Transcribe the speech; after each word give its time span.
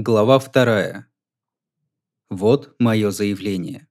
Глава 0.00 0.38
вторая. 0.38 1.08
Вот 2.30 2.72
мое 2.78 3.10
заявление. 3.10 3.88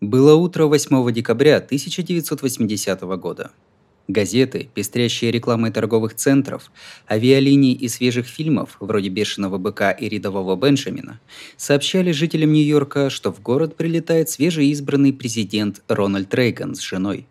Было 0.00 0.36
утро 0.36 0.64
8 0.64 1.12
декабря 1.12 1.58
1980 1.58 3.02
года. 3.18 3.50
Газеты, 4.08 4.70
пестрящие 4.72 5.30
рекламой 5.30 5.70
торговых 5.70 6.14
центров, 6.14 6.72
авиалиний 7.10 7.74
и 7.74 7.88
свежих 7.88 8.26
фильмов, 8.26 8.78
вроде 8.80 9.10
«Бешеного 9.10 9.58
быка» 9.58 9.90
и 9.90 10.08
«Рядового 10.08 10.56
Бенджамина», 10.56 11.20
сообщали 11.58 12.10
жителям 12.12 12.54
Нью-Йорка, 12.54 13.10
что 13.10 13.30
в 13.30 13.42
город 13.42 13.76
прилетает 13.76 14.30
свежеизбранный 14.30 15.12
президент 15.12 15.82
Рональд 15.88 16.34
Рейган 16.34 16.74
с 16.74 16.80
женой. 16.80 17.26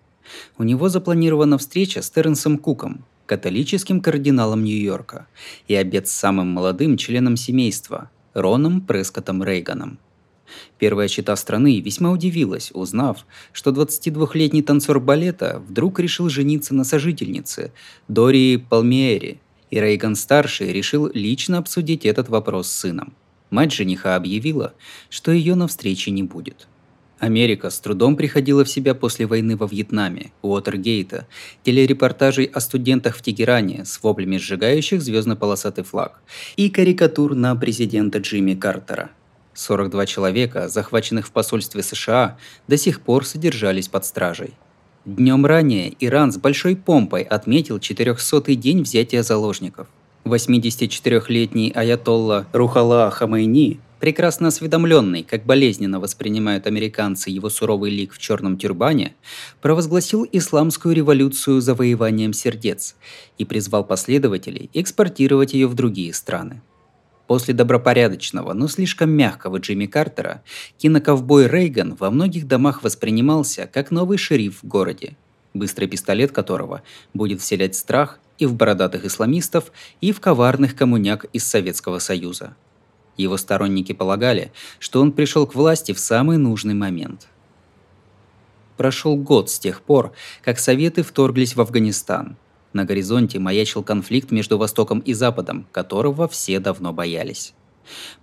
У 0.60 0.62
него 0.62 0.88
запланирована 0.88 1.58
встреча 1.58 2.04
с 2.04 2.12
Терренсом 2.12 2.60
Куком, 2.60 3.06
католическим 3.30 4.02
кардиналом 4.02 4.64
Нью-Йорка, 4.64 5.28
и 5.68 5.76
обед 5.76 6.08
с 6.08 6.12
самым 6.12 6.48
молодым 6.48 6.98
членом 6.98 7.38
семейства– 7.38 8.10
Роном 8.34 8.82
Прескотом 8.82 9.44
Рейганом– 9.44 10.00
Первая 10.78 11.08
чита 11.08 11.36
страны 11.36 11.80
весьма 11.80 12.12
удивилась, 12.12 12.72
узнав, 12.74 13.26
что 13.52 13.72
22-летний 13.72 14.62
танцор 14.62 15.00
балета 15.00 15.62
вдруг 15.68 16.00
решил 16.00 16.30
жениться 16.30 16.74
на 16.74 16.84
сожительнице 16.84 17.72
Дории 18.08 18.58
Палмиери, 18.58 19.40
и 19.70 19.80
Рейган-старший 19.80 20.74
решил 20.74 21.10
лично 21.14 21.60
обсудить 21.60 22.06
этот 22.06 22.30
вопрос 22.30 22.68
с 22.68 22.80
сыном. 22.80 23.14
Мать 23.52 23.74
жениха 23.74 24.16
объявила, 24.16 24.74
что 25.10 25.32
ее 25.32 25.56
на 25.56 25.68
встрече 25.68 26.12
не 26.12 26.24
будет. 26.24 26.68
Америка 27.20 27.70
с 27.70 27.80
трудом 27.80 28.16
приходила 28.16 28.64
в 28.64 28.70
себя 28.70 28.96
после 28.96 29.26
войны 29.26 29.56
во 29.56 29.68
Вьетнаме, 29.68 30.32
Уотергейта, 30.42 31.28
телерепортажей 31.64 32.46
о 32.46 32.60
студентах 32.60 33.16
в 33.16 33.22
Тегеране 33.22 33.86
с 33.86 34.02
воплями 34.02 34.38
сжигающих 34.38 35.02
звездно-полосатый 35.02 35.84
флаг 35.84 36.22
и 36.56 36.70
карикатур 36.70 37.36
на 37.36 37.56
президента 37.56 38.20
Джимми 38.20 38.56
Картера– 38.56 39.12
42 39.60 40.06
человека, 40.06 40.70
захваченных 40.70 41.28
в 41.28 41.32
посольстве 41.32 41.84
США, 41.84 42.38
до 42.68 42.78
сих 42.78 43.02
пор 43.02 43.26
содержались 43.26 43.90
под 43.90 44.06
стражей. 44.06 44.54
Днем 45.06 45.46
ранее 45.46 45.94
Иран 46.00 46.32
с 46.32 46.38
большой 46.38 46.76
помпой 46.76 47.24
отметил 47.24 47.78
400-й 47.78 48.56
день 48.56 48.84
взятия 48.84 49.24
заложников. 49.24 49.88
84-летний 50.26 51.72
аятолла 51.72 52.46
Рухала 52.54 53.10
Хамайни, 53.10 53.80
прекрасно 54.00 54.48
осведомленный, 54.48 55.24
как 55.24 55.46
болезненно 55.46 56.00
воспринимают 56.00 56.68
американцы 56.68 57.30
его 57.30 57.50
суровый 57.50 57.92
лик 57.92 58.14
в 58.14 58.18
черном 58.18 58.58
тюрбане, 58.58 59.16
провозгласил 59.62 60.28
исламскую 60.32 60.96
революцию 60.96 61.62
завоеванием 61.62 62.34
сердец 62.34 62.96
и 63.38 63.46
призвал 63.46 63.84
последователей 63.86 64.70
экспортировать 64.74 65.54
ее 65.54 65.68
в 65.68 65.74
другие 65.74 66.14
страны. 66.14 66.62
После 67.28 67.54
добропорядочного, 67.54 68.54
но 68.54 68.68
слишком 68.68 69.12
мягкого 69.12 69.58
Джимми 69.58 69.86
Картера, 69.86 70.42
киноковбой 70.80 71.48
Рейган 71.48 71.96
во 71.96 72.10
многих 72.10 72.48
домах 72.48 72.82
воспринимался 72.82 73.70
как 73.72 73.92
новый 73.92 74.18
шериф 74.18 74.64
в 74.64 74.68
городе, 74.68 75.16
быстрый 75.54 75.88
пистолет 75.88 76.32
которого 76.32 76.82
будет 77.14 77.40
вселять 77.42 77.76
страх 77.76 78.20
и 78.40 78.48
в 78.48 78.56
бородатых 78.56 79.06
исламистов, 79.06 79.72
и 80.02 80.12
в 80.12 80.20
коварных 80.20 80.76
коммуняк 80.76 81.26
из 81.34 81.46
Советского 81.46 82.00
Союза. 82.00 82.56
Его 83.20 83.38
сторонники 83.38 83.92
полагали, 83.92 84.52
что 84.80 85.02
он 85.02 85.12
пришел 85.12 85.46
к 85.46 85.56
власти 85.56 85.92
в 85.92 86.00
самый 86.00 86.38
нужный 86.38 86.74
момент. 86.74 87.28
Прошел 88.78 89.18
год 89.18 89.50
с 89.50 89.60
тех 89.60 89.82
пор, 89.82 90.14
как 90.42 90.58
Советы 90.60 91.04
вторглись 91.04 91.56
в 91.56 91.62
Афганистан– 91.62 92.38
на 92.74 92.86
горизонте 92.86 93.40
маячил 93.40 93.84
конфликт 93.84 94.32
между 94.32 94.58
Востоком 94.58 95.00
и 95.00 95.14
Западом, 95.14 95.66
которого 95.72 96.28
все 96.28 96.60
давно 96.60 96.94
боялись. 96.94 97.54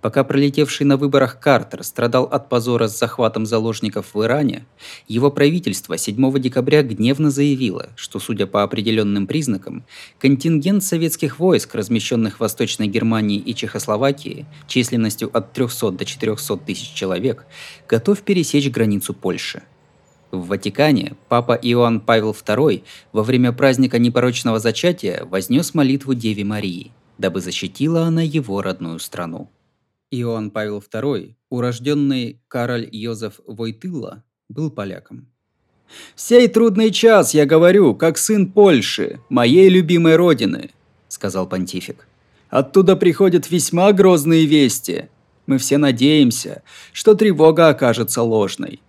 Пока 0.01 0.23
пролетевший 0.23 0.85
на 0.85 0.97
выборах 0.97 1.39
Картер 1.39 1.83
страдал 1.83 2.25
от 2.25 2.49
позора 2.49 2.87
с 2.87 2.97
захватом 2.97 3.45
заложников 3.45 4.13
в 4.13 4.23
Иране, 4.23 4.65
его 5.07 5.31
правительство 5.31 5.97
7 5.97 6.39
декабря 6.39 6.83
гневно 6.83 7.31
заявило, 7.31 7.89
что, 7.95 8.19
судя 8.19 8.47
по 8.47 8.63
определенным 8.63 9.27
признакам, 9.27 9.85
контингент 10.19 10.83
советских 10.83 11.39
войск, 11.39 11.75
размещенных 11.75 12.37
в 12.37 12.39
Восточной 12.39 12.87
Германии 12.87 13.39
и 13.39 13.53
Чехословакии, 13.53 14.45
численностью 14.67 15.29
от 15.35 15.53
300 15.53 15.91
до 15.91 16.05
400 16.05 16.57
тысяч 16.57 16.93
человек, 16.93 17.45
готов 17.87 18.21
пересечь 18.21 18.69
границу 18.69 19.13
Польши– 19.13 19.63
в 20.31 20.47
Ватикане 20.47 21.13
папа 21.29 21.53
Иоанн 21.53 22.01
Павел 22.01 22.31
II 22.31 22.83
во 23.13 23.23
время 23.23 23.53
праздника 23.53 23.97
непорочного 23.97 24.59
зачатия 24.59 25.23
вознес 25.25 25.73
молитву 25.73 26.13
Деве 26.13 26.43
Марии, 26.43 26.91
дабы 27.17 27.41
защитила 27.41 28.03
она 28.03 28.21
его 28.21 28.61
родную 28.61 28.99
страну. 28.99 29.49
Иоанн 30.11 30.51
Павел 30.51 30.79
II, 30.79 31.35
урожденный 31.49 32.41
Кароль 32.47 32.87
Йозеф 32.91 33.39
Войтыла, 33.45 34.23
был 34.49 34.71
поляком. 34.71 35.27
«В 36.15 36.21
сей 36.21 36.47
трудный 36.47 36.91
час 36.91 37.33
я 37.33 37.45
говорю, 37.45 37.95
как 37.95 38.17
сын 38.17 38.51
Польши, 38.51 39.21
моей 39.29 39.69
любимой 39.69 40.15
родины»,— 40.15 40.71
сказал 41.07 41.47
понтифик. 41.47 42.07
«Оттуда 42.49 42.95
приходят 42.95 43.49
весьма 43.49 43.91
грозные 43.93 44.45
вести. 44.45 45.09
Мы 45.45 45.57
все 45.57 45.77
надеемся, 45.77 46.63
что 46.91 47.15
тревога 47.15 47.69
окажется 47.69 48.21
ложной. 48.21 48.81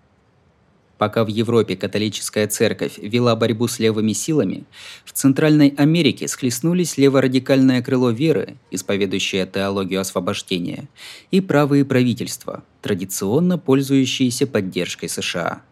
Пока 0.99 1.25
в 1.25 1.29
Европе 1.29 1.77
католическая 1.77 2.49
церковь 2.49 2.99
вела 2.99 3.37
борьбу 3.37 3.69
с 3.69 3.79
левыми 3.79 4.13
силами, 4.13 4.65
в 5.05 5.13
Центральной 5.13 5.69
Америке 5.69 6.27
схлестнулись 6.27 6.99
леворадикальное 6.99 7.81
крыло 7.83 8.11
веры, 8.11 8.57
исповедующее 8.73 9.47
теологию 9.47 10.01
освобождения, 10.01 10.89
и 11.31 11.41
правые 11.41 11.85
правительства, 11.85 12.65
традиционно 12.83 13.59
пользующиеся 13.59 14.49
поддержкой 14.49 15.09
США. 15.09 15.63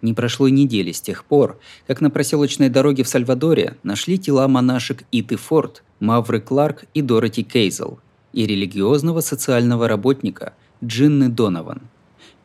Не 0.00 0.14
прошло 0.14 0.46
и 0.46 0.50
недели 0.50 0.92
с 0.92 1.00
тех 1.02 1.26
пор, 1.26 1.60
как 1.86 2.00
на 2.00 2.08
проселочной 2.08 2.70
дороге 2.70 3.02
в 3.02 3.08
Сальвадоре 3.08 3.76
нашли 3.82 4.18
тела 4.18 4.48
монашек 4.48 5.02
Иты 5.12 5.36
Форд, 5.36 5.82
Мавры 6.00 6.40
Кларк 6.40 6.84
и 6.94 7.02
Дороти 7.02 7.42
Кейзел 7.42 7.98
и 8.32 8.46
религиозного 8.46 9.20
социального 9.20 9.88
работника 9.88 10.54
Джинны 10.82 11.28
Донован– 11.28 11.82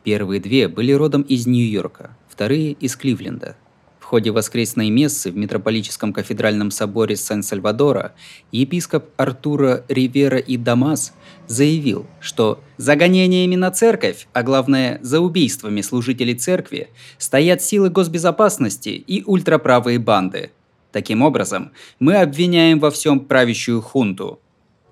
Первые 0.02 0.40
две 0.40 0.66
были 0.66 0.92
родом 0.92 1.22
из 1.22 1.46
Нью-Йорка, 1.46 2.16
вторые– 2.28 2.72
из 2.80 2.96
Кливленда. 2.96 3.56
В 3.98 4.04
ходе 4.04 4.30
воскресной 4.30 4.88
мессы 4.88 5.30
в 5.30 5.36
Митрополическом 5.36 6.14
кафедральном 6.14 6.70
соборе 6.70 7.16
Сан-Сальвадора 7.16 8.14
епископ 8.50 9.04
Артура 9.18 9.84
Ривера 9.88 10.38
и 10.38 10.56
Дамас 10.56 11.12
заявил, 11.46 12.06
что 12.18 12.60
«за 12.78 12.96
гонениями 12.96 13.56
на 13.56 13.70
церковь, 13.70 14.26
а 14.32 14.42
главное 14.42 14.98
за 15.02 15.20
убийствами 15.20 15.82
служителей 15.82 16.34
церкви, 16.34 16.88
стоят 17.18 17.62
силы 17.62 17.90
госбезопасности 17.90 18.88
и 18.88 19.22
ультраправые 19.24 19.98
банды. 19.98 20.50
Таким 20.92 21.20
образом, 21.22 21.72
мы 21.98 22.16
обвиняем 22.16 22.80
во 22.80 22.90
всем 22.90 23.20
правящую 23.20 23.82
хунту, 23.82 24.40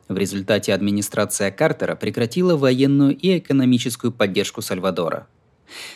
в 0.08 0.16
результате 0.16 0.72
администрация 0.74 1.50
Картера 1.50 1.94
прекратила 1.94 2.56
военную 2.56 3.16
и 3.16 3.38
экономическую 3.38 4.12
поддержку 4.12 4.62
Сальвадора. 4.62 5.26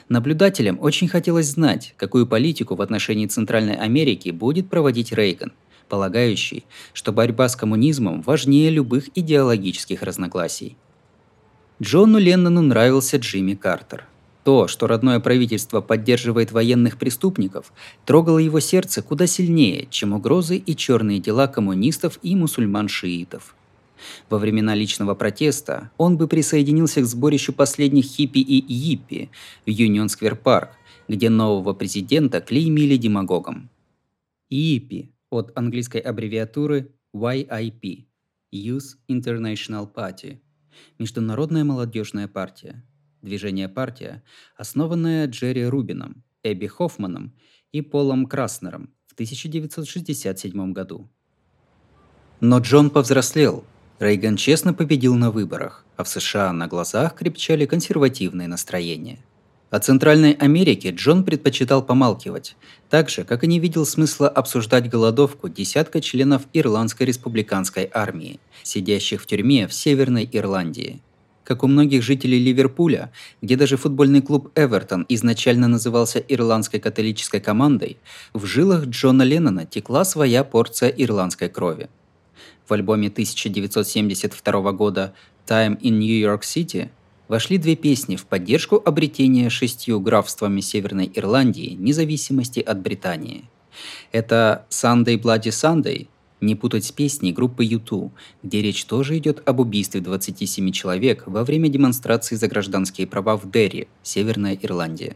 Наблюдателям 0.09 0.79
очень 0.81 1.09
хотелось 1.09 1.47
знать, 1.47 1.95
какую 1.97 2.27
политику 2.27 2.75
в 2.75 2.83
отношении 2.83 3.27
Центральной 3.27 3.75
Америки 3.75 4.31
будет 4.31 4.69
проводить 4.69 5.13
Рейган, 5.13 5.53
полагающий, 5.89 6.65
что 6.93 7.13
борьба 7.13 7.49
с 7.49 7.57
коммунизмом 7.57 8.21
важнее 8.21 8.71
любых 8.71 9.09
идеологических 9.15 10.03
разногласий. 10.03 10.77
Джону 11.81 12.19
Леннону 12.19 12.61
нравился 12.61 13.17
Джимми 13.17 13.55
Картер. 13.55 14.07
То, 14.45 14.67
что 14.69 14.87
родное 14.89 15.21
правительство 15.21 15.81
поддерживает 15.81 16.53
военных 16.53 16.99
преступников, 16.99 17.73
трогало 18.05 18.39
его 18.39 18.61
сердце 18.61 19.01
куда 19.01 19.27
сильнее, 19.27 19.87
чем 19.89 20.13
угрозы 20.13 20.57
и 20.57 20.77
черные 20.77 21.21
дела 21.21 21.47
коммунистов 21.47 22.19
и 22.23 22.35
мусульман-шиитов– 22.35 23.55
во 24.31 24.39
времена 24.39 24.75
личного 24.75 25.15
протеста 25.15 25.91
он 25.99 26.17
бы 26.17 26.29
присоединился 26.29 27.01
к 27.01 27.07
сборищу 27.07 27.53
последних 27.53 28.05
хиппи 28.05 28.39
и 28.39 28.65
йиппи 28.73 29.31
в 29.67 29.71
Юнион-сквер-парк, 29.71 30.71
где 31.09 31.31
нового 31.31 31.73
президента 31.73 32.41
клеймили 32.41 32.97
демагогом. 32.97 33.71
Йиппи 34.51 35.13
от 35.31 35.53
английской 35.57 35.99
аббревиатуры 35.99 36.93
YIP– 37.15 38.07
Youth 38.53 38.97
International 39.09 39.93
Party– 39.93 40.39
Международная 40.99 41.65
молодежная 41.65 42.29
партия. 42.29 42.85
Движение 43.23 43.69
«Партия», 43.69 44.23
основанное 44.57 45.27
Джерри 45.29 45.65
Рубином, 45.65 46.25
Эбби 46.43 46.67
Хоффманом 46.67 47.35
и 47.71 47.81
Полом 47.81 48.27
Краснером 48.27 48.93
в 49.07 49.13
1967 49.13 50.73
году. 50.73 51.09
Но 52.41 52.59
Джон 52.59 52.91
повзрослел 52.91 53.65
Рейган 54.03 54.35
честно 54.35 54.75
победил 54.75 55.15
на 55.15 55.31
выборах, 55.31 55.85
а 55.97 56.03
в 56.03 56.09
США 56.09 56.53
на 56.53 56.67
глазах 56.67 57.15
крепчали 57.15 57.67
консервативные 57.67 58.49
настроения. 58.49 59.21
О 59.71 59.79
Центральной 59.79 60.33
Америке 60.33 60.91
Джон 60.91 61.23
предпочитал 61.23 61.85
помалкивать, 61.85 62.57
так 62.91 63.09
же, 63.09 63.23
как 63.23 63.45
и 63.45 63.47
не 63.47 63.61
видел 63.61 63.87
смысла 63.87 64.29
обсуждать 64.29 64.91
голодовку 64.91 65.49
десятка 65.49 66.01
членов 66.01 66.43
Ирландской 66.53 67.05
республиканской 67.05 67.89
армии, 67.95 68.41
сидящих 68.65 69.23
в 69.23 69.27
тюрьме 69.27 69.69
в 69.69 69.73
Северной 69.73 70.29
Ирландии. 70.33 71.01
Как 71.45 71.63
у 71.63 71.69
многих 71.69 72.03
жителей 72.03 72.41
Ливерпуля, 72.41 73.13
где 73.41 73.55
даже 73.55 73.77
футбольный 73.77 74.21
клуб 74.21 74.51
Эвертон 74.57 75.07
изначально 75.11 75.69
назывался 75.69 76.19
ирландской 76.19 76.81
католической 76.81 77.39
командой, 77.39 77.99
в 78.33 78.47
жилах 78.47 78.87
Джона 78.87 79.23
Леннона 79.23 79.65
текла 79.65 80.05
своя 80.05 80.43
порция 80.43 80.89
ирландской 80.89 81.49
крови. 81.49 81.89
В 82.73 82.75
альбоме 82.75 83.09
1972 83.09 84.73
года 84.73 85.13
«Time 85.47 85.79
in 85.83 85.99
New 85.99 86.19
York 86.19 86.41
City» 86.41 86.89
вошли 87.29 87.59
две 87.59 87.77
песни 87.77 88.17
в 88.17 88.25
поддержку 88.25 88.81
обретения 88.83 89.51
шестью 89.51 90.01
графствами 90.01 90.63
Северной 90.63 91.13
Ирландии 91.15 91.77
независимости 91.79 92.61
от 92.61 92.81
Британии. 92.81 93.45
Это 94.11 94.65
«Sunday 94.71 95.21
Bloody 95.21 95.51
Sunday», 95.51 96.09
не 96.41 96.55
путать 96.55 96.87
с 96.87 96.93
песней 96.93 97.35
группы 97.35 97.67
U2, 97.67 98.11
где 98.43 98.63
речь 98.63 98.87
тоже 98.87 99.19
идет 99.19 99.47
об 99.47 99.61
убийстве 99.61 100.01
27 100.01 100.73
человек 100.73 101.25
во 101.27 101.45
время 101.45 101.69
демонстрации 101.69 102.37
за 102.37 102.49
гражданские 102.49 103.07
права 103.07 103.37
в 103.37 103.51
Дерри, 103.51 103.89
Северная 104.03 104.59
Ирландия. 104.63 105.15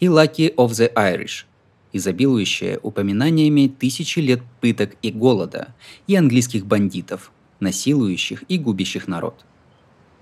И 0.00 0.04
«Lucky 0.04 0.54
of 0.54 0.72
the 0.72 0.92
Irish», 0.92 1.46
изобилующая 1.94 2.78
упоминаниями 2.82 3.68
тысячи 3.68 4.18
лет 4.18 4.42
пыток 4.60 4.96
и 5.00 5.10
голода, 5.10 5.74
и 6.06 6.14
английских 6.14 6.66
бандитов, 6.66 7.32
насилующих 7.60 8.44
и 8.48 8.58
губящих 8.58 9.08
народ– 9.08 9.46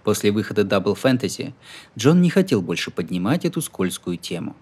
После 0.04 0.32
выхода 0.32 0.62
Double 0.62 0.96
Fantasy 1.00 1.52
Джон 1.96 2.22
не 2.22 2.30
хотел 2.30 2.60
больше 2.60 2.90
поднимать 2.90 3.44
эту 3.44 3.60
скользкую 3.60 4.16
тему. 4.16 4.56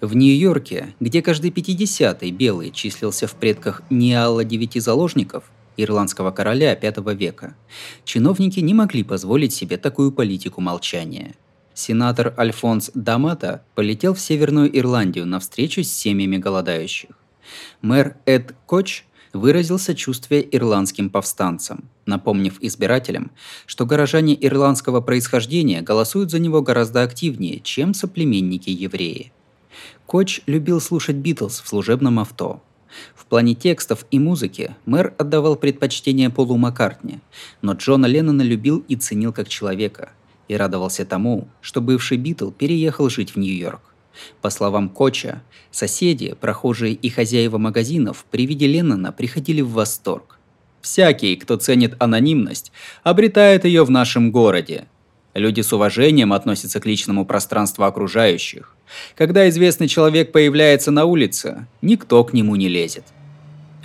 В 0.00 0.14
Нью-Йорке, 0.14 0.94
где 1.00 1.22
каждый 1.22 1.50
пятидесятый 1.50 2.30
белый 2.30 2.70
числился 2.70 3.26
в 3.26 3.34
предках 3.34 3.82
Ниала 3.90 4.44
девяти 4.44 4.80
заложников, 4.80 5.44
ирландского 5.76 6.30
короля 6.30 6.78
V 6.80 7.14
века, 7.14 7.56
чиновники 8.04 8.60
не 8.60 8.74
могли 8.74 9.02
позволить 9.02 9.52
себе 9.52 9.76
такую 9.76 10.12
политику 10.12 10.60
молчания. 10.60 11.34
Сенатор 11.76 12.32
Альфонс 12.38 12.90
Дамата 12.94 13.62
полетел 13.74 14.14
в 14.14 14.20
Северную 14.20 14.76
Ирландию 14.78 15.26
на 15.26 15.38
встречу 15.40 15.84
с 15.84 15.92
семьями 15.92 16.38
голодающих. 16.38 17.10
Мэр 17.82 18.16
Эд 18.24 18.54
Коч 18.64 19.04
выразил 19.34 19.78
сочувствие 19.78 20.56
ирландским 20.56 21.10
повстанцам, 21.10 21.84
напомнив 22.06 22.56
избирателям, 22.62 23.30
что 23.66 23.84
горожане 23.84 24.34
ирландского 24.40 25.02
происхождения 25.02 25.82
голосуют 25.82 26.30
за 26.30 26.38
него 26.38 26.62
гораздо 26.62 27.02
активнее, 27.02 27.60
чем 27.60 27.92
соплеменники-евреи. 27.92 29.32
Коч 30.06 30.40
любил 30.46 30.80
слушать 30.80 31.16
Битлз 31.16 31.60
в 31.60 31.68
служебном 31.68 32.18
авто. 32.18 32.62
В 33.14 33.26
плане 33.26 33.54
текстов 33.54 34.06
и 34.10 34.18
музыки 34.18 34.74
мэр 34.86 35.12
отдавал 35.18 35.56
предпочтение 35.56 36.30
Полу 36.30 36.56
Маккартни, 36.56 37.20
но 37.60 37.74
Джона 37.74 38.06
Леннона 38.06 38.40
любил 38.40 38.82
и 38.88 38.96
ценил 38.96 39.34
как 39.34 39.50
человека, 39.50 40.12
и 40.48 40.56
радовался 40.56 41.04
тому, 41.04 41.48
что 41.60 41.80
бывший 41.80 42.18
Битл 42.18 42.50
переехал 42.50 43.08
жить 43.08 43.34
в 43.34 43.38
Нью-Йорк. 43.38 43.80
По 44.40 44.50
словам 44.50 44.88
Коча, 44.88 45.42
соседи, 45.70 46.34
прохожие 46.40 46.94
и 46.94 47.08
хозяева 47.08 47.58
магазинов 47.58 48.24
при 48.30 48.46
виде 48.46 48.66
Леннона 48.66 49.12
приходили 49.12 49.60
в 49.60 49.70
восторг. 49.70 50.38
Всякий, 50.80 51.36
кто 51.36 51.56
ценит 51.56 51.96
анонимность, 51.98 52.72
обретает 53.02 53.64
ее 53.64 53.84
в 53.84 53.90
нашем 53.90 54.30
городе. 54.30 54.86
Люди 55.34 55.60
с 55.60 55.72
уважением 55.72 56.32
относятся 56.32 56.80
к 56.80 56.86
личному 56.86 57.26
пространству 57.26 57.84
окружающих. 57.84 58.74
Когда 59.16 59.48
известный 59.48 59.88
человек 59.88 60.32
появляется 60.32 60.90
на 60.90 61.04
улице, 61.04 61.66
никто 61.82 62.24
к 62.24 62.32
нему 62.32 62.56
не 62.56 62.68
лезет. 62.68 63.04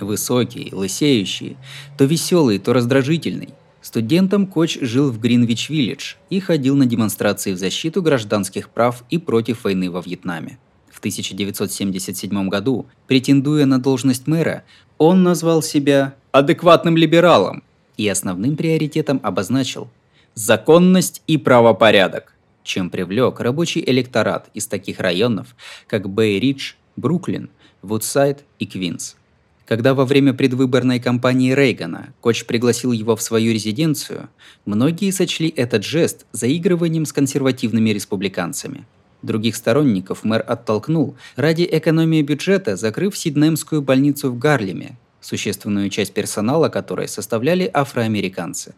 Высокий, 0.00 0.70
лысеющий, 0.72 1.56
то 1.98 2.04
веселый, 2.04 2.58
то 2.58 2.72
раздражительный, 2.72 3.50
Студентом 3.82 4.46
Коч 4.46 4.78
жил 4.80 5.10
в 5.10 5.18
Гринвич-Виллидж 5.18 6.14
и 6.30 6.38
ходил 6.38 6.76
на 6.76 6.86
демонстрации 6.86 7.52
в 7.52 7.58
защиту 7.58 8.00
гражданских 8.00 8.70
прав 8.70 9.02
и 9.10 9.18
против 9.18 9.64
войны 9.64 9.90
во 9.90 10.00
Вьетнаме. 10.00 10.58
В 10.88 11.00
1977 11.00 12.48
году, 12.48 12.86
претендуя 13.08 13.66
на 13.66 13.80
должность 13.80 14.28
мэра, 14.28 14.62
он 14.98 15.24
назвал 15.24 15.62
себя 15.62 16.14
адекватным 16.30 16.96
либералом 16.96 17.64
и 17.96 18.06
основным 18.08 18.56
приоритетом 18.56 19.18
обозначил 19.24 19.90
законность 20.34 21.22
и 21.26 21.36
правопорядок, 21.36 22.36
чем 22.62 22.88
привлек 22.88 23.40
рабочий 23.40 23.82
электорат 23.84 24.48
из 24.54 24.68
таких 24.68 25.00
районов, 25.00 25.56
как 25.88 26.08
Бэй-Ридж, 26.08 26.74
Бруклин, 26.94 27.50
Вудсайд 27.82 28.44
и 28.60 28.66
Квинс– 28.66 29.16
когда 29.66 29.94
во 29.94 30.04
время 30.04 30.34
предвыборной 30.34 31.00
кампании 31.00 31.54
Рейгана 31.54 32.12
Коч 32.20 32.44
пригласил 32.44 32.92
его 32.92 33.16
в 33.16 33.22
свою 33.22 33.52
резиденцию, 33.52 34.28
многие 34.64 35.10
сочли 35.10 35.48
этот 35.48 35.84
жест 35.84 36.26
заигрыванием 36.32 37.04
с 37.04 37.12
консервативными 37.12 37.90
республиканцами. 37.90 38.84
Других 39.22 39.54
сторонников 39.54 40.24
мэр 40.24 40.44
оттолкнул 40.46 41.16
ради 41.36 41.68
экономии 41.70 42.22
бюджета, 42.22 42.76
закрыв 42.76 43.16
Сиднемскую 43.16 43.80
больницу 43.80 44.32
в 44.32 44.38
Гарлеме, 44.38 44.98
существенную 45.20 45.90
часть 45.90 46.12
персонала 46.12 46.68
которой 46.68 47.06
составляли 47.06 47.70
афроамериканцы. 47.72 48.74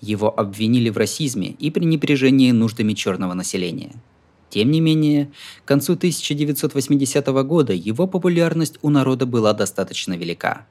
Его 0.00 0.32
обвинили 0.38 0.88
в 0.88 0.96
расизме 0.96 1.48
и 1.58 1.70
пренебрежении 1.70 2.50
нуждами 2.50 2.94
черного 2.94 3.34
населения– 3.34 3.92
тем 4.50 4.70
не 4.70 4.80
менее, 4.80 5.30
к 5.64 5.68
концу 5.68 5.94
1980 5.94 7.26
года 7.26 7.72
его 7.72 8.06
популярность 8.06 8.78
у 8.82 8.90
народа 8.90 9.26
была 9.26 9.52
достаточно 9.52 10.14
велика. 10.14 10.66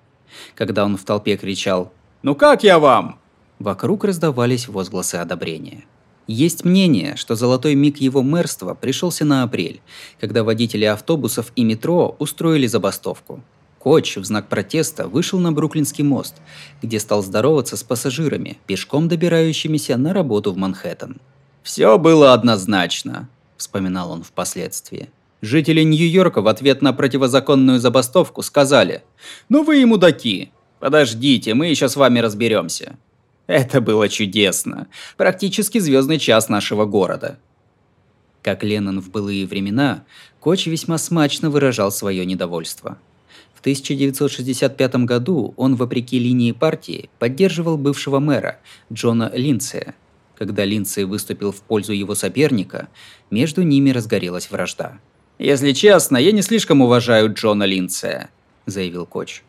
Когда 0.56 0.86
он 0.86 0.98
в 0.98 1.04
толпе 1.04 1.38
кричал 1.38 1.92
«Ну 2.24 2.36
как 2.36 2.64
я 2.64 2.80
вам?», 2.80 3.20
вокруг 3.60 4.04
раздавались 4.04 4.68
возгласы 4.68 5.16
одобрения. 5.16 5.84
Есть 6.28 6.66
мнение, 6.66 7.16
что 7.16 7.36
золотой 7.36 7.76
миг 7.76 7.98
его 7.98 8.22
мэрства 8.22 8.74
пришелся 8.74 9.24
на 9.24 9.44
апрель, 9.44 9.80
когда 10.20 10.44
водители 10.44 10.84
автобусов 10.84 11.54
и 11.56 11.64
метро 11.64 12.16
устроили 12.20 12.68
забастовку. 12.68 13.42
Коч 13.80 14.18
в 14.18 14.26
знак 14.26 14.50
протеста 14.50 15.08
вышел 15.08 15.40
на 15.40 15.54
Бруклинский 15.54 16.04
мост, 16.04 16.36
где 16.82 17.00
стал 17.00 17.24
здороваться 17.24 17.78
с 17.78 17.84
пассажирами, 17.84 18.58
пешком 18.66 19.08
добирающимися 19.08 19.96
на 19.96 20.14
работу 20.14 20.52
в 20.52 20.58
Манхэттен. 20.58 21.22
Все 21.64 21.98
было 21.98 22.34
однозначно 22.34 23.30
вспоминал 23.58 24.12
он 24.12 24.24
впоследствии. 24.24 25.10
Жители 25.42 25.84
Нью-Йорка 25.84 26.42
в 26.42 26.48
ответ 26.48 26.82
на 26.82 26.94
противозаконную 26.94 27.80
забастовку 27.80 28.42
сказали 28.42 29.04
«Ну 29.50 29.64
вы 29.64 29.82
и 29.82 29.86
мудаки! 29.86 30.52
Подождите, 30.80 31.54
мы 31.54 31.68
еще 31.68 31.90
с 31.90 31.96
вами 31.96 32.20
разберемся». 32.20 32.98
Это 33.46 33.80
было 33.80 34.10
чудесно. 34.10 34.88
Практически 35.16 35.78
звездный 35.78 36.20
час 36.20 36.50
нашего 36.50 36.86
города. 36.86 37.40
Как 38.42 38.64
Леннон 38.64 39.00
в 39.00 39.10
былые 39.10 39.46
времена, 39.46 40.04
Коч 40.40 40.68
весьма 40.68 40.98
смачно 40.98 41.50
выражал 41.50 41.92
свое 41.92 42.26
недовольство. 42.26 42.98
В 43.54 43.60
1965 43.60 44.96
году 45.06 45.54
он, 45.58 45.76
вопреки 45.76 46.20
линии 46.20 46.52
партии, 46.52 47.10
поддерживал 47.20 47.78
бывшего 47.78 48.20
мэра 48.20 48.60
Джона 48.92 49.32
Линдсея– 49.34 49.96
когда 50.38 50.66
Линдсей 50.66 51.06
выступил 51.06 51.52
в 51.52 51.62
пользу 51.62 51.94
его 51.94 52.16
соперника, 52.16 52.88
между 53.32 53.64
ними 53.64 53.90
разгорелась 53.90 54.52
вражда. 54.52 55.00
«Если 55.40 55.72
честно, 55.72 56.18
я 56.18 56.32
не 56.32 56.42
слишком 56.42 56.82
уважаю 56.82 57.34
Джона 57.34 57.64
Линдсея»,– 57.64 58.30
заявил 58.66 59.06
Коч. 59.06 59.44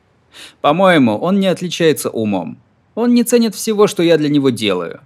«По-моему, 0.61 1.17
он 1.17 1.41
не 1.41 1.47
отличается 1.47 2.11
умом. 2.11 2.59
Он 2.95 3.15
не 3.15 3.25
ценит 3.25 3.55
всего, 3.55 3.87
что 3.87 4.03
я 4.03 4.19
для 4.19 4.29
него 4.29 4.51
делаю. 4.51 5.01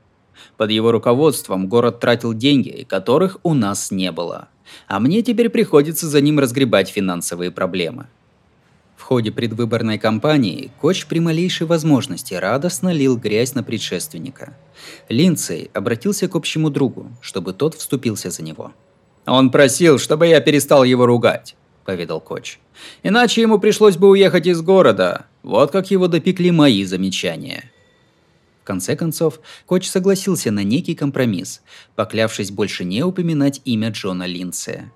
Под 0.57 0.71
его 0.71 0.93
руководством 0.93 1.69
город 1.69 2.01
тратил 2.01 2.35
деньги, 2.35 2.87
которых 2.89 3.39
у 3.43 3.55
нас 3.55 3.91
не 3.91 4.13
было. 4.13 4.49
А 4.89 5.01
мне 5.01 5.23
теперь 5.23 5.51
приходится 5.51 6.09
за 6.09 6.21
ним 6.21 6.39
разгребать 6.39 6.89
финансовые 6.89 7.51
проблемы. 7.51 8.07
В 9.13 9.15
ходе 9.15 9.31
предвыборной 9.31 9.99
кампании 9.99 10.71
Коч 10.81 11.05
при 11.05 11.19
малейшей 11.19 11.67
возможности 11.67 12.33
радостно 12.33 12.95
лил 12.95 13.19
грязь 13.19 13.55
на 13.55 13.63
предшественника. 13.63 14.57
Линдсей 15.11 15.71
обратился 15.75 16.29
к 16.29 16.35
общему 16.35 16.71
другу, 16.71 17.13
чтобы 17.21 17.53
тот 17.53 17.75
вступился 17.75 18.31
за 18.31 18.43
него. 18.43 18.73
«Он 19.27 19.51
просил, 19.51 19.99
чтобы 19.99 20.29
я 20.29 20.41
перестал 20.41 20.83
его 20.83 21.05
ругать»,– 21.05 21.57
поведал 21.85 22.23
Коч. 22.23 22.59
«Иначе 23.03 23.43
ему 23.43 23.59
пришлось 23.59 23.99
бы 23.99 24.09
уехать 24.09 24.47
из 24.47 24.63
города. 24.63 25.27
Вот 25.43 25.73
как 25.73 25.91
его 25.91 26.09
допекли 26.09 26.51
мои 26.51 26.83
замечания». 26.87 27.71
В 28.63 28.65
конце 28.65 28.97
концов, 28.97 29.41
Коч 29.67 29.89
согласился 29.89 30.51
на 30.51 30.65
некий 30.65 30.95
компромисс, 30.95 31.61
поклявшись 31.97 32.51
больше 32.51 32.85
не 32.85 33.03
упоминать 33.03 33.61
имя 33.67 33.91
Джона 33.91 34.25
Линдсея. 34.25 34.91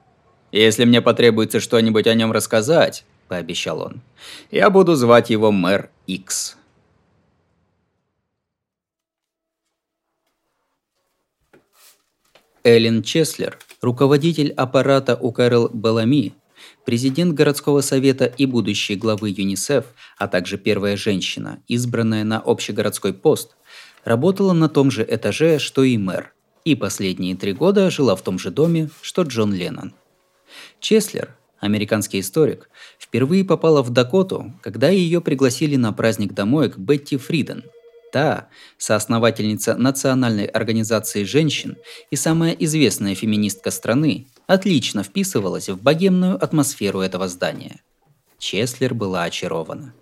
«Если 0.52 0.86
мне 0.86 1.02
потребуется 1.02 1.60
что-нибудь 1.60 2.06
о 2.06 2.14
нем 2.14 2.32
рассказать,– 2.32 3.04
пообещал 3.28 3.80
он. 3.80 4.00
«Я 4.50 4.70
буду 4.70 4.94
звать 4.94 5.30
его 5.30 5.52
мэр 5.52 5.90
Икс». 6.06 6.56
Эллен 12.64 13.04
Чеслер, 13.04 13.58
Руководитель 13.80 14.52
аппарата 14.52 15.14
у 15.14 15.30
Кэрол 15.30 15.68
Белами, 15.68 16.34
президент 16.84 17.34
городского 17.34 17.80
совета 17.80 18.24
и 18.24 18.46
будущий 18.46 18.96
главы 18.96 19.30
ЮНИСЕФ, 19.30 19.84
а 20.18 20.26
также 20.26 20.58
первая 20.58 20.96
женщина, 20.96 21.62
избранная 21.68 22.24
на 22.24 22.40
общегородской 22.40 23.12
пост, 23.12 23.54
работала 24.04 24.52
на 24.52 24.68
том 24.68 24.90
же 24.90 25.06
этаже, 25.08 25.60
что 25.60 25.84
и 25.84 25.96
мэр, 25.98 26.32
и 26.64 26.74
последние 26.74 27.36
три 27.36 27.52
года 27.52 27.90
жила 27.90 28.16
в 28.16 28.22
том 28.22 28.38
же 28.38 28.50
доме, 28.50 28.90
что 29.02 29.22
Джон 29.22 29.52
Леннон. 29.52 29.94
Чеслер, 30.80 31.36
американский 31.60 32.20
историк, 32.20 32.68
впервые 32.98 33.44
попала 33.44 33.82
в 33.82 33.90
Дакоту, 33.90 34.52
когда 34.62 34.88
ее 34.88 35.20
пригласили 35.20 35.76
на 35.76 35.92
праздник 35.92 36.32
домой 36.32 36.70
к 36.70 36.78
Бетти 36.78 37.16
Фриден. 37.16 37.64
Та, 38.12 38.48
соосновательница 38.78 39.76
Национальной 39.76 40.46
организации 40.46 41.24
женщин 41.24 41.76
и 42.10 42.16
самая 42.16 42.52
известная 42.52 43.14
феминистка 43.14 43.70
страны, 43.70 44.26
отлично 44.46 45.02
вписывалась 45.02 45.68
в 45.68 45.82
богемную 45.82 46.42
атмосферу 46.42 47.00
этого 47.00 47.28
здания. 47.28 47.80
Чеслер 48.38 48.94
была 48.94 49.24
очарована. 49.24 49.92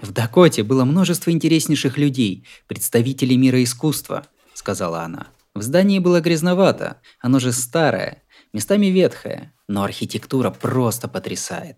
«В 0.00 0.12
Дакоте 0.12 0.62
было 0.62 0.84
множество 0.84 1.30
интереснейших 1.30 1.98
людей, 1.98 2.44
представителей 2.66 3.36
мира 3.36 3.62
искусства»,— 3.62 4.26
сказала 4.54 5.02
она. 5.02 5.28
В 5.54 5.62
здании 5.62 5.98
было 5.98 6.20
грязновато, 6.20 7.00
оно 7.20 7.40
же 7.40 7.52
старое, 7.52 8.22
местами 8.52 8.86
ветхое, 8.86 9.52
но 9.68 9.84
архитектура 9.84 10.50
просто 10.50 11.06
потрясает. 11.06 11.76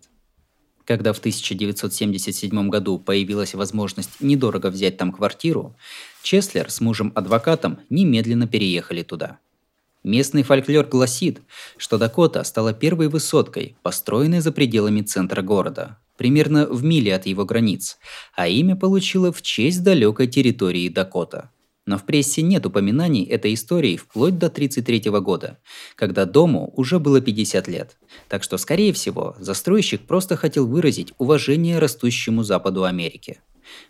Когда 0.85 1.13
в 1.13 1.19
1977 1.19 2.69
году 2.69 2.97
появилась 2.97 3.53
возможность 3.53 4.21
недорого 4.21 4.67
взять 4.67 4.97
там 4.97 5.11
квартиру, 5.11 5.75
Чеслер 6.23 6.71
с 6.71 6.81
мужем-адвокатом 6.81 7.79
немедленно 7.89 8.47
переехали 8.47 9.03
туда. 9.03 9.39
Местный 10.03 10.41
фольклор 10.41 10.85
гласит, 10.87 11.41
что 11.77 11.99
Дакота 11.99 12.43
стала 12.43 12.73
первой 12.73 13.07
высоткой, 13.07 13.75
построенной 13.83 14.39
за 14.39 14.51
пределами 14.51 15.01
центра 15.01 15.43
города, 15.43 15.99
примерно 16.17 16.65
в 16.65 16.83
миле 16.83 17.13
от 17.15 17.27
его 17.27 17.45
границ, 17.45 17.99
а 18.35 18.47
имя 18.47 18.75
получила 18.75 19.31
в 19.31 19.43
честь 19.43 19.83
далекой 19.83 20.25
территории 20.27 20.89
Дакота– 20.89 21.51
но 21.85 21.97
в 21.97 22.05
прессе 22.05 22.41
нет 22.41 22.65
упоминаний 22.65 23.23
этой 23.23 23.53
истории 23.53 23.97
вплоть 23.97 24.37
до 24.37 24.47
1933 24.47 25.11
года, 25.19 25.57
когда 25.95 26.25
дому 26.25 26.71
уже 26.75 26.99
было 26.99 27.21
50 27.21 27.67
лет. 27.67 27.97
Так 28.27 28.43
что, 28.43 28.57
скорее 28.57 28.93
всего, 28.93 29.35
застройщик 29.39 30.01
просто 30.01 30.35
хотел 30.35 30.67
выразить 30.67 31.13
уважение 31.17 31.79
растущему 31.79 32.43
Западу 32.43 32.83
Америки. 32.83 33.39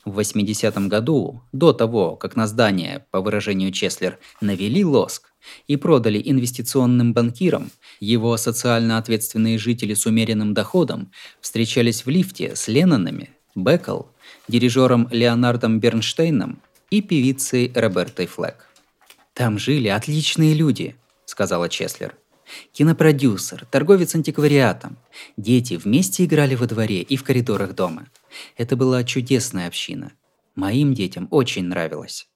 В 0.05 0.19
80-м 0.19 0.89
году, 0.89 1.41
до 1.51 1.73
того, 1.73 2.15
как 2.15 2.35
на 2.35 2.47
здание, 2.47 3.05
по 3.11 3.21
выражению 3.21 3.71
Чеслер, 3.71 4.19
навели 4.39 4.85
лоск 4.85 5.33
и 5.67 5.75
продали 5.75 6.21
инвестиционным 6.23 7.13
банкирам, 7.13 7.71
его 7.99 8.37
социально 8.37 8.97
ответственные 8.97 9.57
жители 9.57 9.93
с 9.93 10.05
умеренным 10.05 10.53
доходом 10.53 11.11
встречались 11.39 12.05
в 12.05 12.09
лифте 12.09 12.55
с 12.55 12.67
Леннонами, 12.67 13.31
Беккл, 13.55 14.03
дирижером 14.47 15.07
Леонардом 15.11 15.79
Бернштейном 15.79 16.61
и 16.91 17.01
певицей 17.01 17.71
Робертой 17.73 18.27
Флэк. 18.27 18.67
«Там 19.33 19.57
жили 19.57 19.87
отличные 19.87 20.53
люди»,— 20.53 20.95
сказала 21.25 21.69
Чеслер. 21.69 22.15
Кинопродюсер, 22.73 23.65
торговец 23.65 24.13
антиквариатом. 24.13 24.97
Дети 25.37 25.75
вместе 25.75 26.25
играли 26.25 26.55
во 26.55 26.67
дворе 26.67 27.01
и 27.01 27.15
в 27.15 27.23
коридорах 27.23 27.73
дома. 27.73 28.07
Это 28.57 28.75
была 28.75 29.03
чудесная 29.03 29.67
община. 29.67 30.11
Моим 30.55 30.93
детям 30.93 31.27
очень 31.31 31.65
нравилось. 31.65 32.27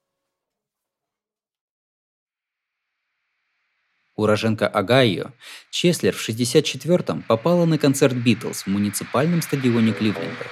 Уроженка 4.14 4.66
Огайо, 4.66 5.32
Чеслер 5.70 6.14
в 6.14 6.26
64-м 6.26 7.22
попала 7.22 7.66
на 7.66 7.76
концерт 7.76 8.14
Битлз 8.14 8.62
в 8.62 8.68
муниципальном 8.68 9.42
стадионе 9.42 9.92
Кливленда. 9.92 10.46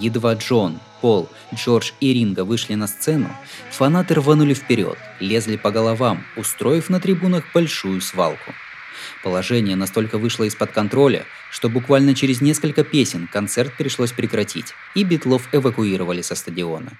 Едва 0.00 0.34
Джон, 0.34 0.80
Пол, 1.00 1.28
Джордж 1.54 1.92
и 2.00 2.12
Ринга 2.12 2.44
вышли 2.44 2.74
на 2.74 2.86
сцену, 2.86 3.28
фанаты 3.70 4.14
рванули 4.14 4.54
вперед, 4.54 4.98
лезли 5.20 5.56
по 5.56 5.70
головам, 5.70 6.24
устроив 6.36 6.90
на 6.90 7.00
трибунах 7.00 7.44
большую 7.54 8.00
свалку. 8.00 8.52
Положение 9.22 9.76
настолько 9.76 10.18
вышло 10.18 10.44
из-под 10.44 10.72
контроля, 10.72 11.24
что 11.50 11.68
буквально 11.68 12.14
через 12.14 12.40
несколько 12.40 12.84
песен 12.84 13.28
концерт 13.32 13.76
пришлось 13.76 14.12
прекратить, 14.12 14.74
и 14.94 15.04
битлов 15.04 15.48
эвакуировали 15.52 16.22
со 16.22 16.34
стадиона. 16.34 16.98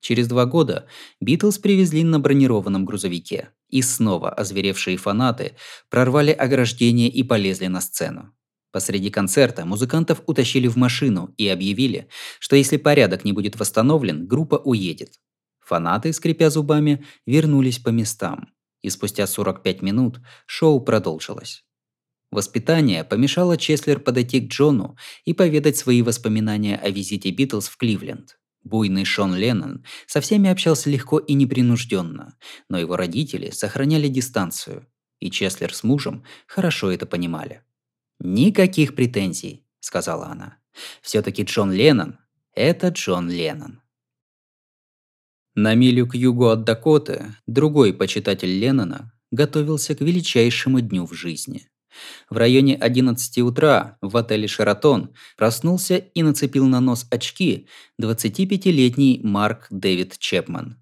Через 0.00 0.28
два 0.28 0.46
года 0.46 0.88
Битлз 1.20 1.58
привезли 1.58 2.02
на 2.04 2.18
бронированном 2.18 2.84
грузовике, 2.84 3.50
и 3.68 3.82
снова 3.82 4.30
озверевшие 4.30 4.96
фанаты 4.96 5.56
прорвали 5.88 6.32
ограждение 6.32 7.08
и 7.08 7.22
полезли 7.22 7.66
на 7.66 7.80
сцену. 7.80 8.32
Посреди 8.72 9.10
концерта 9.10 9.64
музыкантов 9.64 10.22
утащили 10.26 10.68
в 10.68 10.76
машину 10.76 11.34
и 11.36 11.48
объявили, 11.48 12.08
что 12.38 12.54
если 12.54 12.76
порядок 12.76 13.24
не 13.24 13.32
будет 13.32 13.58
восстановлен, 13.58 14.26
группа 14.26 14.56
уедет. 14.56 15.14
Фанаты, 15.60 16.12
скрипя 16.12 16.50
зубами, 16.50 17.04
вернулись 17.26 17.78
по 17.78 17.88
местам. 17.88 18.52
И 18.82 18.90
спустя 18.90 19.26
45 19.26 19.82
минут 19.82 20.20
шоу 20.46 20.80
продолжилось. 20.80 21.64
Воспитание 22.30 23.02
помешало 23.02 23.56
Чеслер 23.56 23.98
подойти 23.98 24.40
к 24.40 24.48
Джону 24.48 24.96
и 25.24 25.34
поведать 25.34 25.76
свои 25.76 26.00
воспоминания 26.02 26.76
о 26.76 26.88
визите 26.90 27.30
Битлз 27.30 27.68
в 27.68 27.76
Кливленд. 27.76 28.38
Буйный 28.62 29.04
Шон 29.04 29.34
Леннон 29.34 29.84
со 30.06 30.20
всеми 30.20 30.48
общался 30.48 30.90
легко 30.90 31.18
и 31.18 31.34
непринужденно, 31.34 32.36
но 32.68 32.78
его 32.78 32.96
родители 32.96 33.50
сохраняли 33.50 34.06
дистанцию, 34.08 34.86
и 35.18 35.30
Чеслер 35.30 35.74
с 35.74 35.82
мужем 35.82 36.24
хорошо 36.46 36.92
это 36.92 37.06
понимали. 37.06 37.62
«Никаких 38.22 38.94
претензий»,— 38.94 39.64
сказала 39.80 40.26
она. 40.26 40.58
«Все-таки 41.00 41.42
Джон 41.42 41.72
Леннон— 41.72 42.18
это 42.54 42.88
Джон 42.88 43.30
Леннон». 43.30 43.80
На 45.54 45.74
милю 45.74 46.06
к 46.06 46.14
югу 46.14 46.48
от 46.48 46.64
Дакоты 46.64 47.34
другой 47.46 47.94
почитатель 47.94 48.58
Леннона 48.58 49.12
готовился 49.30 49.94
к 49.94 50.02
величайшему 50.02 50.80
дню 50.80 51.06
в 51.06 51.14
жизни. 51.14 51.68
В 52.28 52.36
районе 52.36 52.76
11 52.76 53.38
утра 53.38 53.96
в 54.00 54.16
отеле 54.16 54.46
«Шератон» 54.46 55.14
проснулся 55.36 55.96
и 55.96 56.22
нацепил 56.22 56.66
на 56.66 56.80
нос 56.80 57.06
очки 57.10 57.68
25-летний 58.00 59.20
Марк 59.24 59.66
Дэвид 59.70 60.18
Чепман. 60.18 60.76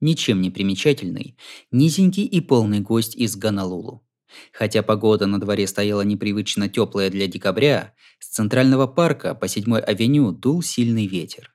Ничем 0.00 0.40
не 0.40 0.50
примечательный, 0.50 1.36
низенький 1.70 2.24
и 2.24 2.40
полный 2.40 2.80
гость 2.80 3.16
из 3.16 3.34
Ганалулу. 3.36 4.06
Хотя 4.52 4.82
погода 4.82 5.26
на 5.26 5.40
дворе 5.40 5.66
стояла 5.66 6.02
непривычно 6.02 6.68
теплая 6.68 7.10
для 7.10 7.26
декабря, 7.26 7.94
с 8.18 8.28
центрального 8.28 8.86
парка 8.86 9.34
по 9.34 9.48
7 9.48 9.76
авеню 9.76 10.32
дул 10.32 10.62
сильный 10.62 11.06
ветер. 11.06 11.52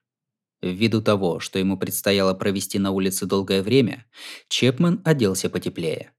Ввиду 0.62 1.02
того, 1.02 1.40
что 1.40 1.60
ему 1.60 1.78
предстояло 1.78 2.34
провести 2.34 2.80
на 2.80 2.92
улице 2.92 3.26
долгое 3.26 3.62
время, 3.62 4.06
Чепман 4.50 5.02
оделся 5.06 5.50
потеплее. 5.50 6.14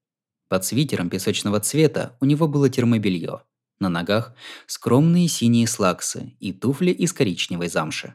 Под 0.49 0.65
свитером 0.65 1.11
песочного 1.11 1.61
цвета 1.61 2.17
у 2.21 2.25
него 2.25 2.47
было 2.47 2.71
термобелье. 2.71 3.43
На 3.81 3.89
ногах 3.89 4.35
скромные 4.67 5.29
синие 5.29 5.67
слаксы 5.67 6.37
и 6.41 6.53
туфли 6.53 6.91
из 6.91 7.13
коричневой 7.13 7.69
замши. 7.69 8.15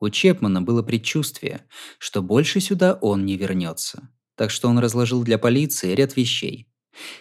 У 0.00 0.10
Чепмана 0.10 0.62
было 0.62 0.82
предчувствие, 0.82 1.64
что 1.98 2.22
больше 2.22 2.60
сюда 2.60 2.94
он 2.94 3.24
не 3.24 3.36
вернется. 3.36 4.08
Так 4.36 4.50
что 4.50 4.68
он 4.68 4.78
разложил 4.78 5.22
для 5.22 5.38
полиции 5.38 5.94
ряд 5.94 6.16
вещей, 6.16 6.68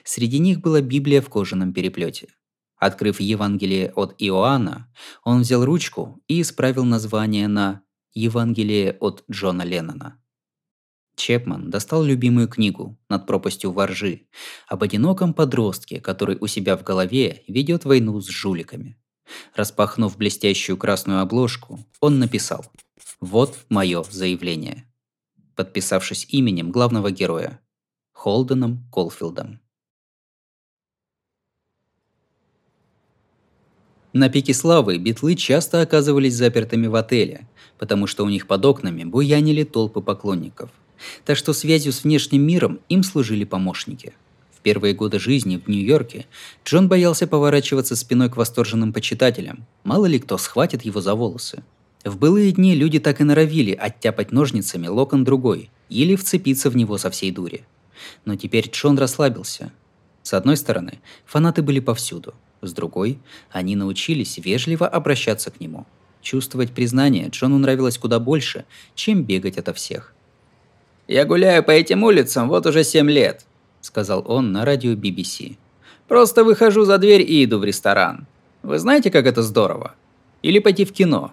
Среди 0.03 0.39
них 0.39 0.61
была 0.61 0.81
Библия 0.81 1.21
в 1.21 1.29
кожаном 1.29 1.73
переплете. 1.73 2.29
Открыв 2.77 3.19
Евангелие 3.19 3.91
от 3.95 4.15
Иоанна, 4.19 4.91
он 5.23 5.41
взял 5.41 5.65
ручку 5.65 6.21
и 6.27 6.41
исправил 6.41 6.85
название 6.85 7.47
на 7.47 7.81
«Евангелие 8.13 8.97
от 8.99 9.23
Джона 9.29 9.63
Леннона». 9.63 10.21
Чепман 11.15 11.71
достал 11.71 12.03
любимую 12.03 12.47
книгу 12.47 12.95
«Над 13.09 13.25
пропастью 13.25 13.71
воржи» 13.71 14.27
об 14.67 14.83
одиноком 14.83 15.33
подростке, 15.33 15.99
который 15.99 16.37
у 16.39 16.45
себя 16.45 16.77
в 16.77 16.83
голове 16.83 17.43
ведет 17.47 17.85
войну 17.85 18.21
с 18.21 18.27
жуликами. 18.27 19.01
Распахнув 19.55 20.15
блестящую 20.15 20.77
красную 20.77 21.21
обложку, 21.21 21.79
он 21.99 22.19
написал 22.19 22.65
«Вот 23.19 23.57
мое 23.69 24.03
заявление», 24.03 24.85
подписавшись 25.55 26.27
именем 26.29 26.71
главного 26.71 27.09
героя– 27.09 27.59
Холденом 28.19 28.83
Колфилдом. 28.91 29.59
На 34.11 34.27
пике 34.29 34.55
славы 34.55 34.97
битлы 34.97 35.35
часто 35.35 35.81
оказывались 35.81 36.33
запертыми 36.33 36.87
в 36.87 36.95
отеле, 36.95 37.47
потому 37.77 38.07
что 38.07 38.25
у 38.25 38.29
них 38.29 38.47
под 38.47 38.65
окнами 38.65 39.03
буянили 39.03 39.63
толпы 39.63 40.01
поклонников. 40.01 40.71
Так 41.25 41.37
что 41.37 41.53
связью 41.53 41.93
с 41.93 42.03
внешним 42.03 42.41
миром 42.41 42.79
им 42.89 43.03
служили 43.03 43.43
помощники. 43.43 44.15
В 44.51 44.61
первые 44.61 44.95
годы 44.95 45.19
жизни 45.19 45.61
в 45.63 45.67
Нью-Йорке 45.67 46.25
Джон 46.65 46.87
боялся 46.87 47.27
поворачиваться 47.27 47.95
спиной 47.95 48.31
к 48.31 48.37
восторженным 48.37 48.93
почитателям, 48.93 49.67
мало 49.83 50.07
ли 50.07 50.17
кто 50.17 50.39
схватит 50.39 50.81
его 50.81 51.01
за 51.01 51.13
волосы. 51.13 51.63
В 52.03 52.17
былые 52.17 52.51
дни 52.51 52.73
люди 52.73 52.99
так 52.99 53.21
и 53.21 53.23
норовили 53.23 53.73
оттяпать 53.73 54.31
ножницами 54.31 54.87
локон 54.87 55.23
другой 55.23 55.69
или 55.89 56.15
вцепиться 56.15 56.71
в 56.71 56.75
него 56.75 56.97
со 56.97 57.11
всей 57.11 57.29
дури. 57.29 57.63
Но 58.25 58.35
теперь 58.35 58.69
Джон 58.69 58.97
расслабился. 58.97 59.71
С 60.23 60.33
одной 60.33 60.57
стороны, 60.57 60.99
фанаты 61.25 61.61
были 61.61 61.79
повсюду. 61.79 62.33
С 62.61 62.73
другой, 62.73 63.19
они 63.51 63.75
научились 63.75 64.37
вежливо 64.37 64.87
обращаться 64.87 65.51
к 65.51 65.59
нему. 65.59 65.85
Чувствовать 66.21 66.71
признание 66.71 67.29
Джону 67.29 67.57
нравилось 67.57 67.97
куда 67.97 68.19
больше, 68.19 68.65
чем 68.95 69.23
бегать 69.23 69.57
ото 69.57 69.73
всех. 69.73 70.13
«Я 71.07 71.23
гуляю 71.23 71.63
по 71.63 71.71
этим 71.71 72.03
улицам 72.03 72.49
вот 72.49 72.65
уже 72.65 72.83
семь 72.83 73.09
лет»,— 73.09 73.45
сказал 73.81 74.25
он 74.27 74.51
на 74.51 74.65
радио 74.65 74.93
BBC. 74.93 75.55
«Просто 76.07 76.43
выхожу 76.43 76.83
за 76.83 76.97
дверь 76.97 77.21
и 77.21 77.45
иду 77.45 77.59
в 77.59 77.63
ресторан. 77.63 78.27
Вы 78.63 78.79
знаете, 78.79 79.09
как 79.11 79.25
это 79.25 79.41
здорово? 79.41 79.95
Или 80.41 80.59
пойти 80.59 80.83
в 80.83 80.91
кино. 80.91 81.31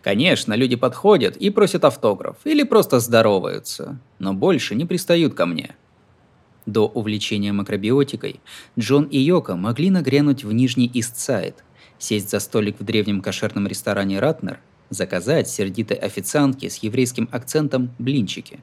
Конечно, 0.00 0.54
люди 0.54 0.76
подходят 0.76 1.36
и 1.36 1.50
просят 1.50 1.84
автограф, 1.84 2.36
или 2.44 2.62
просто 2.62 3.00
здороваются, 3.00 3.98
но 4.18 4.32
больше 4.32 4.74
не 4.74 4.86
пристают 4.86 5.34
ко 5.34 5.44
мне. 5.44 5.76
До 6.66 6.86
увлечения 6.86 7.52
макробиотикой 7.52 8.40
Джон 8.78 9.04
и 9.04 9.18
Йока 9.18 9.56
могли 9.56 9.90
нагрянуть 9.90 10.44
в 10.44 10.52
Нижний 10.52 10.90
Истсайд, 10.94 11.64
сесть 11.98 12.30
за 12.30 12.38
столик 12.38 12.78
в 12.78 12.84
древнем 12.84 13.20
кошерном 13.20 13.66
ресторане 13.66 14.20
«Ратнер», 14.20 14.60
заказать 14.88 15.48
сердитой 15.48 15.96
официантке 15.96 16.70
с 16.70 16.76
еврейским 16.76 17.28
акцентом 17.32 17.90
блинчики. 17.98 18.60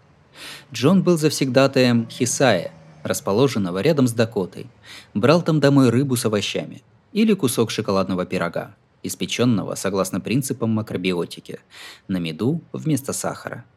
Джон 0.71 1.03
был 1.03 1.17
завсегдатаем 1.17 2.07
Хисая, 2.07 2.71
расположенного 3.03 3.79
рядом 3.81 4.07
с 4.07 4.13
Дакотой, 4.13 4.67
брал 5.13 5.41
там 5.41 5.59
домой 5.59 5.89
рыбу 5.89 6.15
с 6.15 6.25
овощами 6.25 6.81
или 7.11 7.33
кусок 7.33 7.69
шоколадного 7.69 8.25
пирога, 8.25 8.75
испеченного 9.03 9.75
согласно 9.75 10.21
принципам 10.21 10.69
макробиотики, 10.69 11.59
на 12.07 12.17
меду 12.17 12.61
вместо 12.71 13.11
сахара– 13.11 13.65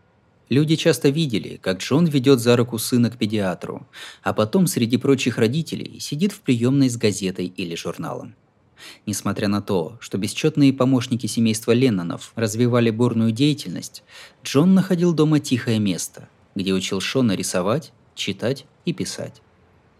Люди 0.52 0.76
часто 0.76 1.08
видели, 1.08 1.58
как 1.62 1.78
Джон 1.78 2.04
ведет 2.04 2.38
за 2.38 2.58
руку 2.58 2.76
сына 2.76 3.10
к 3.10 3.16
педиатру, 3.16 3.86
а 4.22 4.34
потом 4.34 4.66
среди 4.66 4.98
прочих 4.98 5.38
родителей 5.38 5.98
сидит 5.98 6.32
в 6.32 6.40
приемной 6.40 6.90
с 6.90 6.98
газетой 6.98 7.46
или 7.46 7.74
журналом. 7.74 8.34
Несмотря 9.06 9.48
на 9.48 9.62
то, 9.62 9.96
что 9.98 10.18
бесчетные 10.18 10.74
помощники 10.74 11.26
семейства 11.26 11.72
Леннонов 11.72 12.34
развивали 12.36 12.90
бурную 12.90 13.32
деятельность, 13.32 14.02
Джон 14.44 14.74
находил 14.74 15.14
дома 15.14 15.40
тихое 15.40 15.78
место, 15.78 16.28
где 16.54 16.74
учил 16.74 17.00
Шона 17.00 17.32
рисовать, 17.32 17.94
читать 18.14 18.66
и 18.84 18.92
писать. 18.92 19.40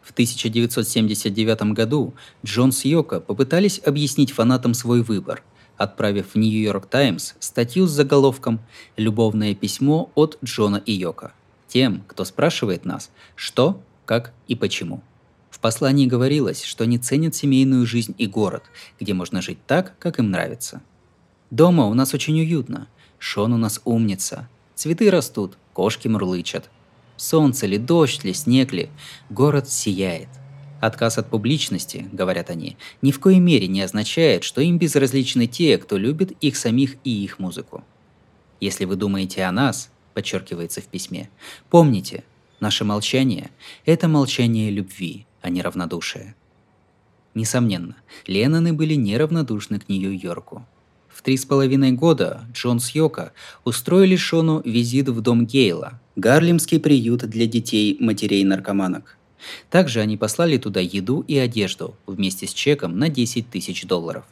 В 0.03 0.11
1979 0.11 1.73
году 1.73 2.13
Джон 2.45 2.73
с 2.73 2.85
Йоко 2.85 3.21
попытались 3.21 3.81
объяснить 3.83 4.33
фанатам 4.33 4.75
свой 4.75 5.03
выбор– 5.03 5.43
отправив 5.83 6.35
в 6.35 6.39
Нью-Йорк 6.39 6.87
Таймс 6.87 7.35
статью 7.41 7.87
с 7.87 7.91
заголовком 7.91 8.61
«Любовное 8.97 9.55
письмо 9.55 10.11
от 10.15 10.39
Джона 10.45 10.83
и 10.85 10.93
Йока». 10.93 11.33
Тем, 11.69 12.05
кто 12.07 12.25
спрашивает 12.25 12.85
нас, 12.85 13.11
что, 13.35 13.81
как 14.05 14.33
и 14.47 14.55
почему. 14.55 15.03
В 15.51 15.59
послании 15.59 16.07
говорилось, 16.07 16.65
что 16.65 16.85
они 16.85 16.99
ценят 16.99 17.35
семейную 17.35 17.87
жизнь 17.87 18.15
и 18.19 18.27
город, 18.27 18.65
где 19.01 19.15
можно 19.15 19.43
жить 19.43 19.59
так, 19.67 19.99
как 19.99 20.19
им 20.19 20.31
нравится. 20.31 20.83
Дома 21.51 21.87
у 21.87 21.95
нас 21.95 22.15
очень 22.15 22.41
уютно. 22.41 22.89
Шон 23.19 23.53
у 23.53 23.57
нас 23.57 23.81
умница. 23.85 24.49
Цветы 24.75 25.11
растут, 25.11 25.57
кошки 25.73 26.09
мурлычат. 26.09 26.71
Солнце 27.17 27.67
ли, 27.67 27.79
дождь 27.79 28.25
ли, 28.25 28.33
снег 28.33 28.73
ли, 28.73 28.91
город 29.31 29.69
сияет. 29.69 30.29
Отказ 30.83 31.17
от 31.17 31.31
публичности, 31.31 32.09
говорят 32.11 32.51
они, 32.51 32.77
ни 33.03 33.13
в 33.13 33.21
коей 33.21 33.39
мере 33.39 33.69
не 33.69 33.83
означает, 33.83 34.43
что 34.43 34.61
им 34.61 34.79
безразличны 34.79 35.47
те, 35.47 35.79
кто 35.79 35.97
любит 35.97 36.33
их 36.41 36.57
самих 36.57 36.97
и 37.05 37.23
их 37.23 37.39
музыку. 37.39 37.85
Если 38.59 38.85
вы 38.85 38.97
думаете 38.97 39.45
о 39.45 39.53
нас, 39.53 39.93
подчеркивается 40.13 40.81
в 40.81 40.87
письме, 40.87 41.31
помните, 41.71 42.25
наше 42.59 42.85
молчание– 42.85 43.53
это 43.87 44.09
молчание 44.09 44.71
любви, 44.71 45.25
а 45.41 45.51
не 45.51 45.63
равнодушие. 45.63 46.35
Несомненно, 47.35 47.95
Ленноны 48.27 48.73
были 48.73 48.95
неравнодушны 48.95 49.79
к 49.79 49.89
Нью-Йорку. 49.89 50.67
В 51.09 51.23
три 51.23 51.37
с 51.37 51.45
половиной 51.45 51.93
года 51.93 52.45
Джон 52.55 52.81
с 52.81 52.91
Йока 52.91 53.33
устроили 53.63 54.17
Шону 54.17 54.61
визит 54.65 55.09
в 55.09 55.21
дом 55.21 55.47
Гейла, 55.47 56.01
Гарлемский 56.17 56.81
приют 56.81 57.21
для 57.21 57.47
детей 57.47 57.97
матерей-наркоманок– 58.01 59.17
также 59.71 60.01
они 60.01 60.17
послали 60.17 60.57
туда 60.57 60.81
еду 60.81 61.25
и 61.27 61.37
одежду 61.39 61.97
вместе 62.07 62.47
с 62.47 62.53
чеком 62.53 62.99
на 62.99 63.09
10 63.09 63.51
тысяч 63.51 63.85
долларов. 63.85 64.25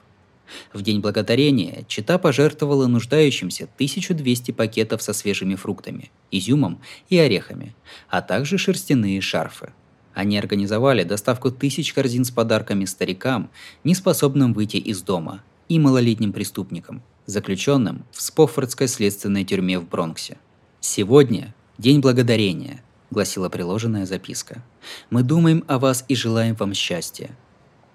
В 0.72 0.82
День 0.82 1.00
Благодарения 1.00 1.84
Чита 1.86 2.18
пожертвовала 2.18 2.86
нуждающимся 2.86 3.64
1200 3.64 4.50
пакетов 4.52 5.02
со 5.02 5.12
свежими 5.12 5.54
фруктами, 5.54 6.10
изюмом 6.30 6.80
и 7.08 7.18
орехами, 7.18 7.74
а 8.08 8.20
также 8.22 8.58
шерстяные 8.58 9.20
шарфы. 9.20 9.72
Они 10.12 10.36
организовали 10.38 11.04
доставку 11.04 11.50
тысяч 11.50 11.92
корзин 11.92 12.24
с 12.24 12.30
подарками 12.30 12.84
старикам, 12.84 13.50
неспособным 13.84 14.52
выйти 14.52 14.76
из 14.76 15.02
дома, 15.02 15.42
и 15.68 15.78
малолетним 15.78 16.32
преступникам, 16.32 17.00
заключенным 17.26 18.04
в 18.10 18.20
Споффордской 18.20 18.88
следственной 18.88 19.44
тюрьме 19.44 19.78
в 19.78 19.88
Бронксе. 19.88 20.36
Сегодня– 20.80 21.54
День 21.78 22.00
Благодарения–— 22.00 22.82
гласила 23.10 23.48
приложенная 23.48 24.06
записка. 24.06 24.62
«Мы 25.10 25.22
думаем 25.22 25.64
о 25.66 25.78
вас 25.78 26.04
и 26.08 26.14
желаем 26.14 26.54
вам 26.54 26.74
счастья. 26.74 27.36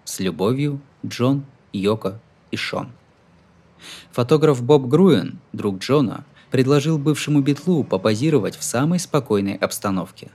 С 0.04 0.20
любовью, 0.20 0.82
Джон, 1.06 1.46
Йоко 1.74 2.20
и 2.52 2.58
Шон». 2.58 2.92
Фотограф 4.12 4.64
Боб 4.64 4.88
Груен, 4.88 5.40
друг 5.54 5.80
Джона, 5.80 6.26
предложил 6.52 6.98
бывшему 6.98 7.42
Битлу 7.42 7.84
попозировать 7.84 8.56
в 8.56 8.64
самой 8.64 9.00
спокойной 9.00 9.56
обстановке. 9.56 10.30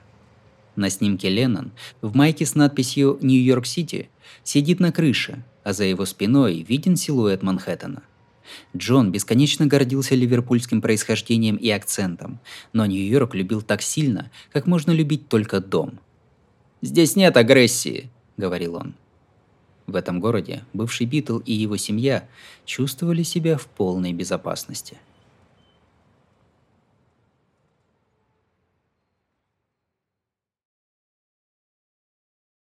На 0.77 0.91
снимке 0.91 1.29
Леннон 1.29 1.73
в 2.01 2.15
майке 2.15 2.47
с 2.47 2.55
надписью 2.55 3.19
«Нью-Йорк-Сити» 3.21 4.09
сидит 4.45 4.81
на 4.81 4.93
крыше, 4.93 5.45
а 5.65 5.73
за 5.73 5.85
его 5.85 6.05
спиной 6.05 6.63
виден 6.63 6.97
силуэт 6.97 7.43
Манхэттена. 7.43 8.03
Джон 8.77 9.13
бесконечно 9.13 9.67
гордился 9.67 10.15
ливерпульским 10.15 10.81
происхождением 10.81 11.57
и 11.57 11.71
акцентом, 11.71 12.41
но 12.73 12.87
Нью-Йорк 12.87 13.35
любил 13.35 13.63
так 13.63 13.83
сильно, 13.83 14.31
как 14.53 14.67
можно 14.67 14.91
любить 14.91 15.29
только 15.29 15.61
дом. 15.61 15.99
«Здесь 16.83 17.17
нет 17.17 17.37
агрессии»,— 17.37 18.11
говорил 18.37 18.77
он. 18.77 18.95
В 19.87 19.97
этом 19.97 20.21
городе 20.21 20.65
бывший 20.73 21.07
Битл 21.07 21.39
и 21.39 21.53
его 21.53 21.77
семья 21.77 22.29
чувствовали 22.65 23.23
себя 23.23 23.57
в 23.57 23.67
полной 23.67 24.13
безопасности– 24.13 24.97